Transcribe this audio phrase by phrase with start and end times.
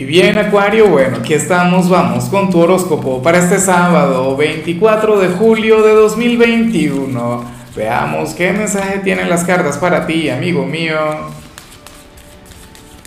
[0.00, 5.28] Y bien, Acuario, bueno, aquí estamos, vamos con tu horóscopo para este sábado, 24 de
[5.28, 7.44] julio de 2021.
[7.76, 10.96] Veamos qué mensaje tienen las cartas para ti, amigo mío.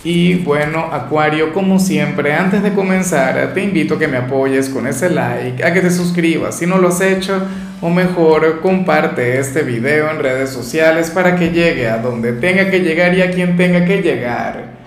[0.04, 4.86] Y bueno, Acuario, como siempre, antes de comenzar, te invito a que me apoyes con
[4.86, 7.42] ese like, a que te suscribas si no lo has hecho,
[7.80, 12.78] o mejor, comparte este video en redes sociales para que llegue a donde tenga que
[12.78, 14.83] llegar y a quien tenga que llegar.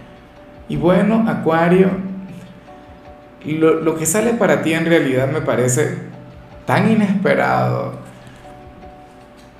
[0.69, 1.89] Y bueno, Acuario,
[3.45, 5.97] lo, que sale para ti en realidad me parece
[6.65, 7.93] tan inesperado,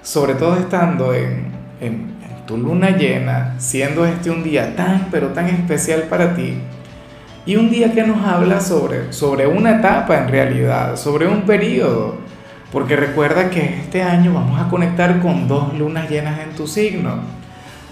[0.02, 5.48] sobre todo estando en, en, tu luna llena, siendo este un día tan, pero tan
[5.48, 6.58] especial para ti,
[7.45, 12.16] y un día que nos habla sobre, sobre una etapa en realidad, sobre un periodo,
[12.72, 17.20] porque recuerda que este año vamos a conectar con dos lunas llenas en tu signo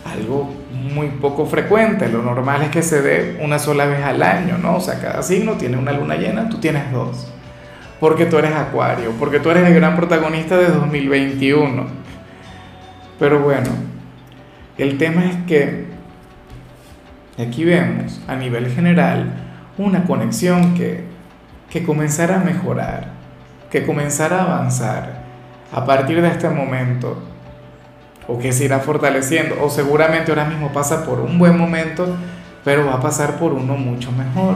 [0.05, 2.09] algo muy poco frecuente.
[2.09, 4.77] Lo normal es que se dé una sola vez al año, ¿no?
[4.77, 7.31] O sea, cada signo tiene una luna llena, tú tienes dos.
[7.99, 11.85] Porque tú eres Acuario, porque tú eres el gran protagonista de 2021.
[13.17, 13.69] Pero bueno,
[14.77, 15.85] el tema es que
[17.39, 19.33] aquí vemos a nivel general
[19.77, 21.05] una conexión que,
[21.69, 23.07] que comenzará a mejorar,
[23.71, 25.23] que comenzará a avanzar
[25.71, 27.34] a partir de este momento
[28.27, 32.07] o que se irá fortaleciendo, o seguramente ahora mismo pasa por un buen momento,
[32.63, 34.55] pero va a pasar por uno mucho mejor.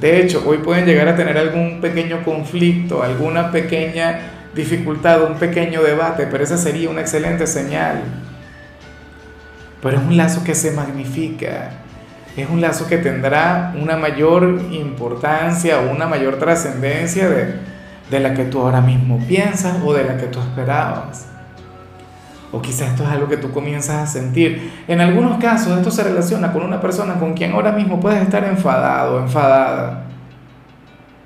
[0.00, 4.20] De hecho, hoy pueden llegar a tener algún pequeño conflicto, alguna pequeña
[4.54, 8.02] dificultad, un pequeño debate, pero esa sería una excelente señal.
[9.82, 11.70] Pero es un lazo que se magnifica,
[12.36, 17.54] es un lazo que tendrá una mayor importancia o una mayor trascendencia de,
[18.10, 21.31] de la que tú ahora mismo piensas o de la que tú esperabas
[22.52, 24.70] o quizás esto es algo que tú comienzas a sentir.
[24.86, 28.44] En algunos casos esto se relaciona con una persona con quien ahora mismo puedes estar
[28.44, 30.04] enfadado enfadada.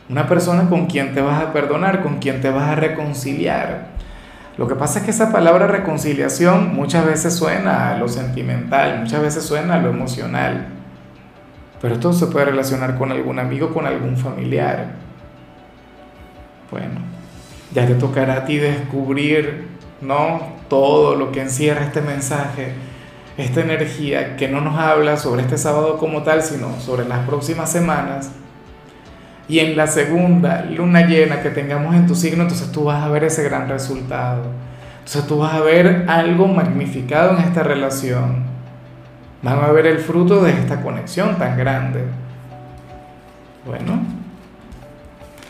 [0.09, 3.89] Una persona con quien te vas a perdonar, con quien te vas a reconciliar.
[4.57, 9.21] Lo que pasa es que esa palabra reconciliación muchas veces suena a lo sentimental, muchas
[9.21, 10.69] veces suena a lo emocional.
[11.83, 14.93] Pero esto se puede relacionar con algún amigo, con algún familiar.
[16.71, 17.01] Bueno,
[17.75, 20.56] ya te tocará a ti descubrir ¿no?
[20.69, 22.73] Todo lo que encierra este mensaje,
[23.37, 27.71] esta energía que no nos habla sobre este sábado como tal, sino sobre las próximas
[27.71, 28.31] semanas.
[29.49, 33.09] Y en la segunda luna llena que tengamos en tu signo, entonces tú vas a
[33.09, 34.43] ver ese gran resultado.
[34.99, 38.45] Entonces tú vas a ver algo magnificado en esta relación.
[39.43, 42.03] Van a ver el fruto de esta conexión tan grande.
[43.65, 44.01] Bueno,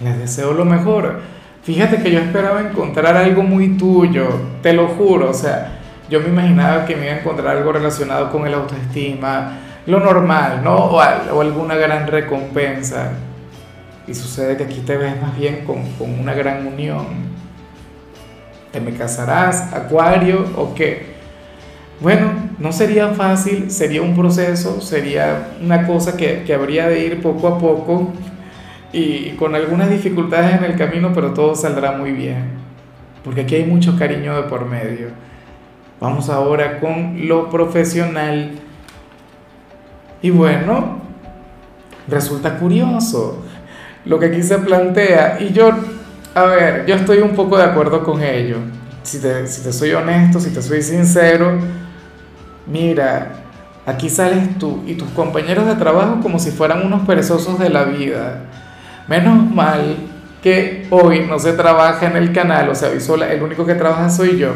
[0.02, 1.20] les deseo lo mejor
[1.66, 4.28] Fíjate que yo esperaba encontrar algo muy tuyo,
[4.62, 8.30] te lo juro, o sea, yo me imaginaba que me iba a encontrar algo relacionado
[8.30, 10.76] con el autoestima, lo normal, ¿no?
[10.76, 13.14] O, alguna gran recompensa.
[14.06, 17.04] Y sucede que aquí te ves más bien con, con una gran unión.
[18.70, 21.16] ¿Te me casarás, Acuario, o qué?
[22.00, 27.20] Bueno, no sería fácil, sería un proceso, sería una cosa que, que habría de ir
[27.20, 28.12] poco a poco
[28.92, 32.44] y con algunas dificultades en el camino, pero todo saldrá muy bien,
[33.24, 35.08] porque aquí hay mucho cariño de por medio.
[36.00, 38.52] Vamos ahora con lo profesional.
[40.22, 41.00] Y bueno,
[42.08, 43.42] resulta curioso
[44.04, 45.38] lo que aquí se plantea.
[45.40, 45.70] Y yo,
[46.34, 48.58] a ver, yo estoy un poco de acuerdo con ello.
[49.02, 51.58] Si te, si te soy honesto, si te soy sincero,
[52.66, 53.44] mira,
[53.86, 57.84] aquí sales tú y tus compañeros de trabajo como si fueran unos perezosos de la
[57.84, 58.44] vida
[59.08, 59.96] Menos mal
[60.42, 63.74] que hoy no se trabaja en el canal, o sea, hoy sola, el único que
[63.74, 64.54] trabaja soy yo.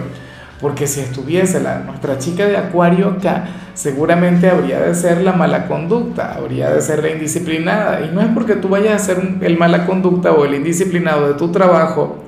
[0.61, 5.66] Porque si estuviese la, nuestra chica de Acuario acá, seguramente habría de ser la mala
[5.66, 8.03] conducta, habría de ser la indisciplinada.
[8.03, 11.34] Y no es porque tú vayas a ser el mala conducta o el indisciplinado de
[11.34, 12.25] tu trabajo,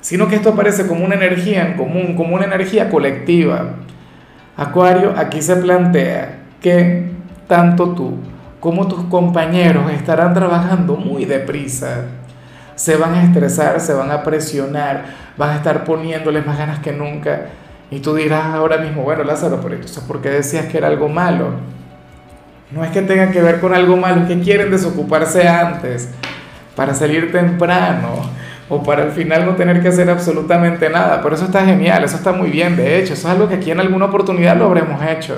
[0.00, 3.70] sino que esto aparece como una energía en común, como una energía colectiva.
[4.56, 7.10] Acuario, aquí se plantea que
[7.48, 8.18] tanto tú
[8.64, 12.04] cómo tus compañeros estarán trabajando muy deprisa.
[12.76, 15.04] Se van a estresar, se van a presionar,
[15.36, 17.42] van a estar poniéndoles más ganas que nunca.
[17.90, 21.10] Y tú dirás ahora mismo, bueno, Lázaro, pero entonces, ¿por qué decías que era algo
[21.10, 21.50] malo?
[22.70, 26.08] No es que tenga que ver con algo malo, es que quieren desocuparse antes,
[26.74, 28.14] para salir temprano,
[28.70, 31.20] o para al final no tener que hacer absolutamente nada.
[31.20, 33.70] Por eso está genial, eso está muy bien, de hecho, eso es algo que aquí
[33.70, 35.36] en alguna oportunidad lo habremos hecho.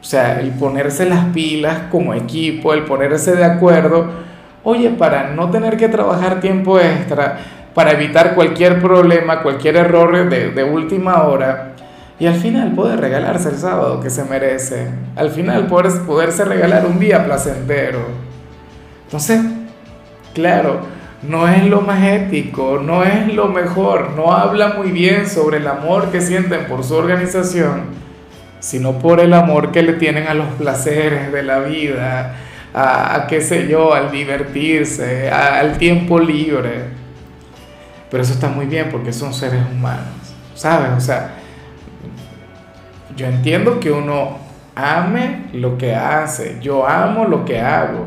[0.00, 4.10] O sea, el ponerse las pilas como equipo, el ponerse de acuerdo,
[4.64, 7.38] oye, para no tener que trabajar tiempo extra,
[7.74, 11.72] para evitar cualquier problema, cualquier error de, de última hora,
[12.18, 16.84] y al final poder regalarse el sábado que se merece, al final poder, poderse regalar
[16.84, 18.00] un día placentero.
[19.04, 19.40] Entonces,
[20.34, 20.80] claro,
[21.22, 25.66] no es lo más ético, no es lo mejor, no habla muy bien sobre el
[25.66, 27.84] amor que sienten por su organización,
[28.60, 32.36] sino por el amor que le tienen a los placeres de la vida,
[32.72, 36.84] a, qué sé yo, al divertirse, al tiempo libre.
[38.10, 40.04] Pero eso está muy bien porque son seres humanos,
[40.54, 40.90] ¿sabes?
[40.96, 41.30] O sea,
[43.16, 44.38] yo entiendo que uno
[44.74, 48.06] ame lo que hace, yo amo lo que hago,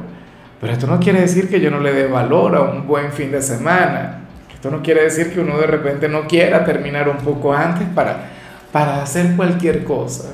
[0.59, 3.31] pero esto no quiere decir que yo no le dé valor a un buen fin
[3.31, 4.19] de semana.
[4.53, 8.32] Esto no quiere decir que uno de repente no quiera terminar un poco antes para,
[8.73, 10.29] para hacer cualquier cosa.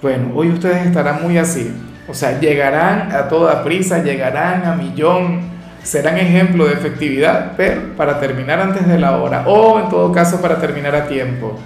[0.00, 1.70] Bueno, hoy ustedes estarán muy así.
[2.08, 5.42] O sea, llegarán a toda prisa, llegarán a millón,
[5.82, 10.40] serán ejemplo de efectividad, pero para terminar antes de la hora o en todo caso
[10.40, 11.58] para terminar a tiempo.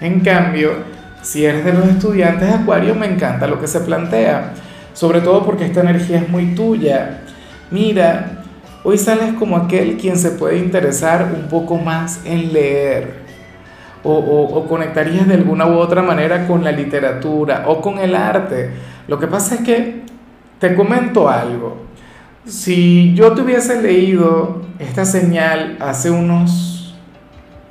[0.00, 0.70] En cambio,
[1.22, 4.52] si eres de los estudiantes de Acuario, me encanta lo que se plantea,
[4.92, 7.22] sobre todo porque esta energía es muy tuya.
[7.72, 8.42] Mira,
[8.84, 13.25] hoy sales como aquel quien se puede interesar un poco más en leer
[14.06, 18.70] o, conectarías de alguna u otra manera con la literatura o con el arte.
[19.08, 20.02] Lo que pasa es que
[20.58, 21.86] te comento algo.
[22.44, 26.96] Si yo te hubiese leído esta señal hace unos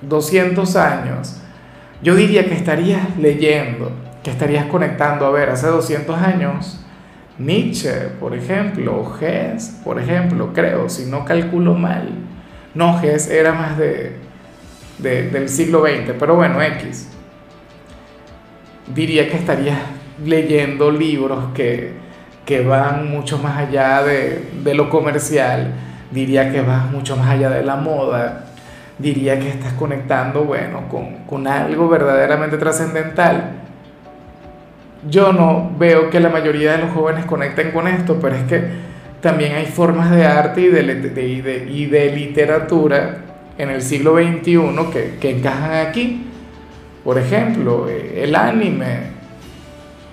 [0.02, 1.42] 200 años,
[2.02, 3.92] yo diría que estarías leyendo,
[4.22, 5.26] que estarías conectando.
[5.26, 6.82] A ver, hace 200 años,
[7.40, 12.10] Nietzsche, por ejemplo, o Hess, por ejemplo, creo, si no calculo mal.
[12.74, 14.25] No, Hess era más de,
[14.98, 17.10] del siglo XX, pero bueno, X.
[18.94, 19.80] Diría que estarías
[20.24, 21.94] leyendo libros que,
[22.46, 25.74] que van mucho más allá de, de, lo comercial,
[26.12, 28.46] diría que vas mucho más allá de la moda,
[28.98, 33.52] diría que estás conectando, bueno, con, con algo verdaderamente trascendental.
[35.10, 38.64] Yo no veo que la mayoría de los jóvenes conecten con esto, pero es que
[39.22, 43.25] también hay formas de arte y de, de, y de literatura
[43.58, 44.60] en el siglo XXI
[44.92, 46.28] que, que encajan aquí.
[47.04, 49.16] Por ejemplo, eh, el anime,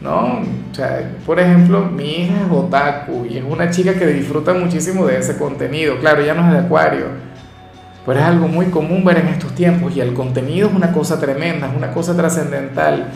[0.01, 0.43] ¿no?
[0.71, 5.07] O sea, por ejemplo, mi hija es otaku y es una chica que disfruta muchísimo
[5.07, 5.99] de ese contenido.
[5.99, 7.07] Claro, ya no es de acuario,
[8.05, 11.21] pero es algo muy común ver en estos tiempos y el contenido es una cosa
[11.21, 13.07] tremenda, es una cosa trascendental.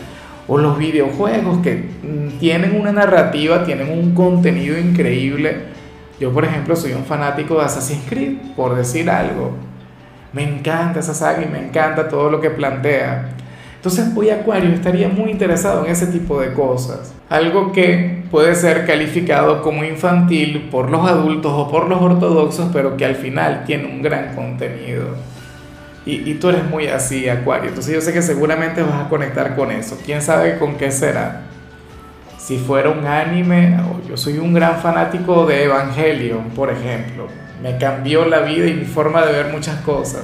[0.49, 5.65] O los videojuegos que mm, tienen una narrativa, tienen un contenido increíble.
[6.19, 9.66] Yo, por ejemplo, soy un fanático de Assassin's Creed, por decir algo.
[10.33, 13.29] Me encanta esa saga y me encanta todo lo que plantea.
[13.75, 17.13] Entonces hoy Acuario estaría muy interesado en ese tipo de cosas.
[17.29, 22.97] Algo que puede ser calificado como infantil por los adultos o por los ortodoxos, pero
[22.97, 25.05] que al final tiene un gran contenido.
[26.05, 27.67] Y, tú eres muy así, Acuario.
[27.67, 29.97] Entonces yo sé que seguramente vas a conectar con eso.
[30.05, 31.41] ¿Quién sabe con qué será?
[32.37, 33.77] Si fuera un anime,
[34.07, 37.27] yo soy un gran fanático de Evangelion, por ejemplo
[37.61, 40.23] me cambió la vida y mi forma de ver muchas cosas.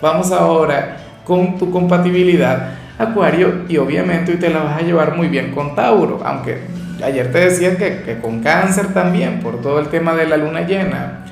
[0.00, 5.28] Vamos ahora con tu compatibilidad, Acuario, y obviamente hoy te la vas a llevar muy
[5.28, 6.58] bien con Tauro, aunque
[7.04, 10.62] ayer te decía que, que con Cáncer también, por todo el tema de la luna
[10.62, 11.24] llena.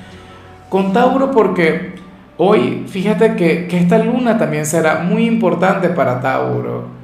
[0.68, 1.94] Con Tauro porque
[2.36, 6.95] hoy, fíjate que, que esta luna también será muy importante para Tauro.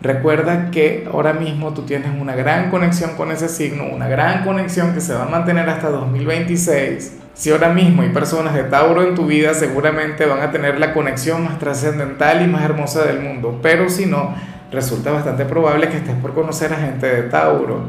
[0.00, 4.92] Recuerda que ahora mismo tú tienes una gran conexión con ese signo, una gran conexión
[4.92, 7.16] que se va a mantener hasta 2026.
[7.32, 10.92] Si ahora mismo hay personas de Tauro en tu vida, seguramente van a tener la
[10.92, 13.58] conexión más trascendental y más hermosa del mundo.
[13.62, 14.34] Pero si no,
[14.70, 17.88] resulta bastante probable que estés por conocer a gente de Tauro.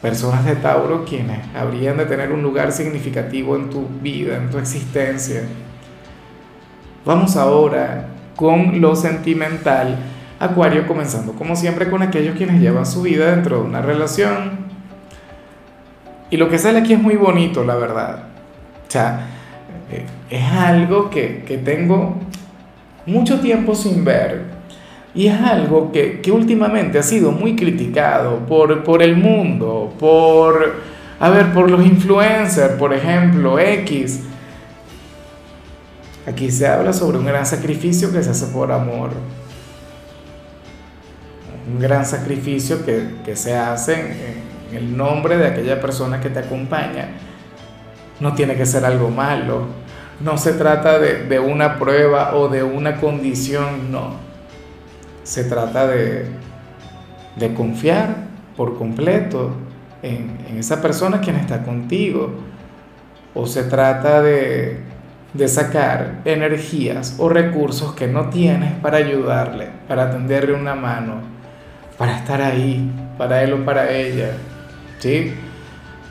[0.00, 4.58] Personas de Tauro quienes habrían de tener un lugar significativo en tu vida, en tu
[4.58, 5.42] existencia.
[7.04, 9.98] Vamos ahora con lo sentimental
[10.42, 14.58] Acuario comenzando como siempre con aquellos quienes llevan su vida dentro de una relación.
[16.30, 18.24] Y lo que sale aquí es muy bonito, la verdad.
[18.88, 19.28] O sea,
[19.88, 22.16] eh, es algo que, que tengo
[23.06, 24.46] mucho tiempo sin ver.
[25.14, 30.74] Y es algo que, que, últimamente ha sido muy criticado por, por el mundo, por,
[31.20, 34.24] a ver, por los influencers, por ejemplo, X.
[36.26, 39.10] Aquí se habla sobre un gran sacrificio que se hace por amor
[41.66, 47.08] un gran sacrificio que, se hace en, el nombre de aquella persona que te acompaña.
[48.20, 49.66] No tiene que ser algo malo.
[50.20, 54.16] No se trata de, una prueba o de una condición, no.
[55.24, 56.26] Se trata de,
[57.36, 58.16] de confiar
[58.56, 59.52] por completo
[60.02, 62.32] en, en, esa persona quien está contigo.
[63.34, 64.80] O se trata de,
[65.34, 71.31] de sacar energías o recursos que no tienes para ayudarle, para tenderle una mano,
[72.02, 74.32] para estar ahí, para él o para ella.
[74.98, 75.34] ¿Sí?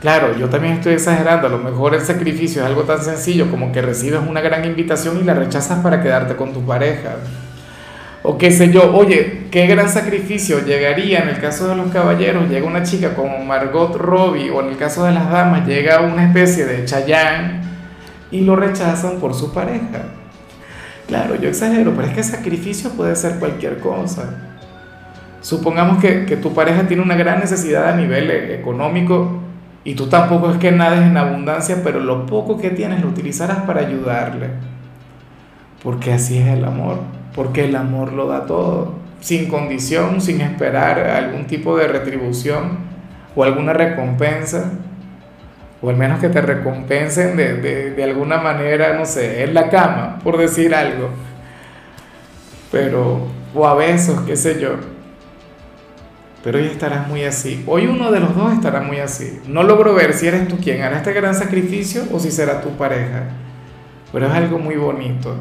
[0.00, 3.72] Claro, yo también estoy exagerando, a lo mejor el sacrificio es algo tan sencillo como
[3.72, 7.16] que recibes una gran invitación y la rechazas para quedarte con tu pareja.
[8.22, 12.48] O qué sé yo, oye, qué gran sacrificio llegaría en el caso de los caballeros,
[12.48, 16.24] llega una chica como Margot Robbie, o en el caso de las damas, llega una
[16.24, 17.60] especie de Chayanne
[18.30, 20.06] y lo rechazan por su pareja.
[21.06, 24.51] Claro, yo exagero, pero es que sacrificio puede ser cualquier cosa.
[25.42, 29.40] Supongamos que, que tu pareja tiene una gran necesidad a nivel e, económico
[29.84, 33.58] y tú tampoco es que nades en abundancia, pero lo poco que tienes lo utilizarás
[33.58, 34.50] para ayudarle.
[35.82, 37.00] Porque así es el amor,
[37.34, 42.78] porque el amor lo da todo, sin condición, sin esperar algún tipo de retribución
[43.34, 44.70] o alguna recompensa
[45.82, 49.68] o al menos que te recompensen de, de, de, alguna manera, no sé, en la
[49.68, 51.08] cama, por decir algo.
[52.70, 54.76] Pero, o a besos, qué sé yo.
[56.42, 57.62] Pero hoy estarás muy así.
[57.66, 59.40] Hoy uno de los dos estará muy así.
[59.46, 62.70] No logro ver si eres tú quien hará este gran sacrificio o si será tu
[62.70, 63.24] pareja.
[64.12, 65.36] Pero es algo muy bonito.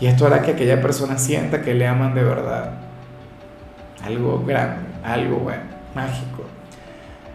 [0.00, 2.72] Y esto hará que aquella persona sienta que le aman de verdad.
[4.04, 5.62] Algo grande, algo bueno,
[5.94, 6.44] mágico.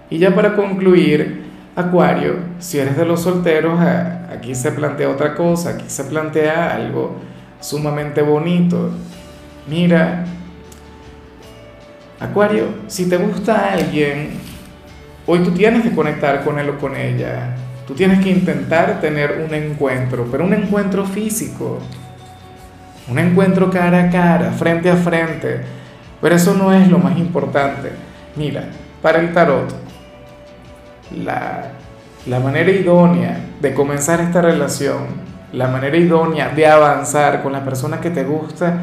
[0.10, 1.44] Y ya para concluir,
[1.76, 3.80] Acuario, si eres de los solteros,
[4.32, 7.16] aquí se plantea otra cosa, aquí se plantea algo
[7.60, 8.92] sumamente bonito.
[9.68, 10.24] Mira,
[12.24, 14.30] Acuario, si te gusta alguien,
[15.28, 17.54] hoy tú tienes que conectar con él o con ella.
[17.86, 21.80] Tú tienes que intentar tener un encuentro, pero un encuentro físico.
[23.10, 25.64] Un encuentro cara a cara, frente a frente.
[26.22, 27.92] Pero eso no es lo más importante.
[28.38, 28.70] Mira,
[29.02, 29.76] para el tarot,
[31.26, 31.72] la,
[32.26, 35.08] la manera idónea de comenzar esta relación,
[35.52, 38.78] la manera idónea de avanzar con la persona que te gusta,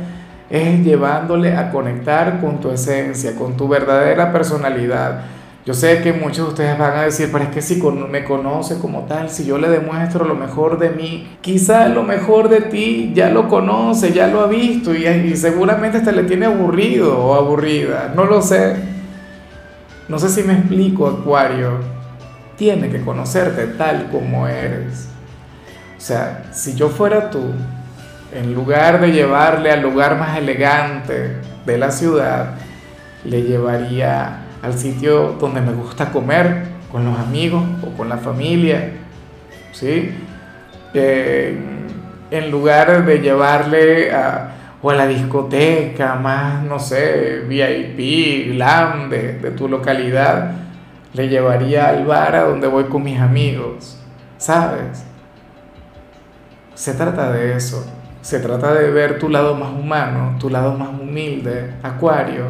[0.51, 5.23] es llevándole a conectar con tu esencia, con tu verdadera personalidad.
[5.65, 7.81] Yo sé que muchos de ustedes van a decir, pero es que si
[8.11, 12.49] me conoce como tal, si yo le demuestro lo mejor de mí, quizá lo mejor
[12.49, 16.47] de ti ya lo conoce, ya lo ha visto y, y seguramente hasta le tiene
[16.47, 18.75] aburrido o aburrida, no lo sé.
[20.09, 21.79] No sé si me explico, Acuario
[22.57, 25.09] tiene que conocerte tal como eres.
[25.97, 27.53] O sea, si yo fuera tú,
[28.33, 32.55] en lugar de llevarle al lugar más elegante de la ciudad,
[33.25, 38.93] le llevaría al sitio donde me gusta comer, con los amigos o con la familia,
[39.73, 40.13] ¿sí?
[40.93, 44.51] en lugar de llevarle a,
[44.83, 50.53] o a la discoteca más, no sé, VIP, glam de, de tu localidad,
[51.13, 53.99] le llevaría al bar a donde voy con mis amigos,
[54.39, 55.05] ¿sabes?
[56.75, 57.85] Se trata de eso,
[58.23, 62.45] se trata de ver tu lado más humano, tu lado más humilde, acuario.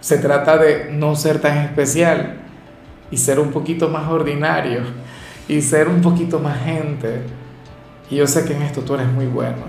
[0.00, 2.36] Se trata de no ser tan especial
[3.10, 4.82] y ser un poquito más ordinario
[5.48, 7.22] y ser un poquito más gente.
[8.10, 9.62] Y yo sé que en esto tú eres muy bueno.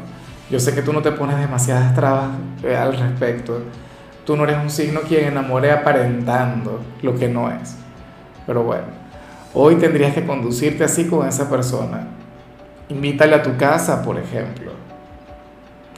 [0.49, 3.61] Yo sé que tú no te pones demasiadas trabas eh, al respecto.
[4.25, 7.77] Tú no eres un signo quien enamore aparentando lo que no es.
[8.45, 8.87] Pero bueno,
[9.53, 12.07] hoy tendrías que conducirte así con esa persona.
[12.89, 14.72] Invítale a tu casa, por ejemplo.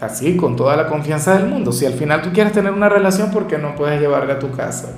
[0.06, 1.72] Así, con toda la confianza del mundo.
[1.72, 4.52] Si al final tú quieres tener una relación, ¿por qué no puedes llevarle a tu
[4.52, 4.90] casa?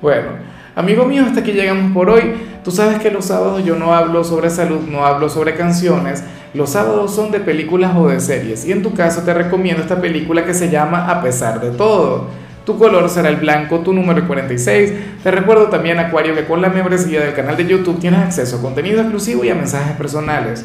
[0.00, 0.28] Bueno,
[0.76, 2.34] amigo mío, hasta aquí llegamos por hoy.
[2.62, 6.22] Tú sabes que los sábados yo no hablo sobre salud, no hablo sobre canciones.
[6.52, 8.64] Los sábados son de películas o de series.
[8.64, 12.28] Y en tu caso te recomiendo esta película que se llama A pesar de todo
[12.64, 14.92] tu color será el blanco, tu número 46.
[15.22, 18.62] Te recuerdo también, Acuario, que con la membresía del canal de YouTube tienes acceso a
[18.62, 20.64] contenido exclusivo y a mensajes personales.